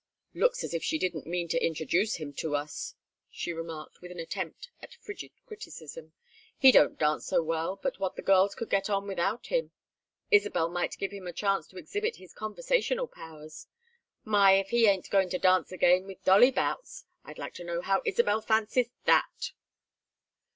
[0.33, 2.95] "Looks as if she didn't mean to introduce him to us,"
[3.29, 6.13] she remarked, with an attempt at frigid criticism.
[6.57, 9.69] "He don't dance so well but what the girls could get on without him.
[10.31, 13.67] Isabel might give him a chance to exhibit his conversational powers
[14.23, 14.53] My!
[14.53, 17.05] if he ain't going to dance again with Dolly Boutts!
[17.23, 19.51] I'd like to know how Isabel fancies that!"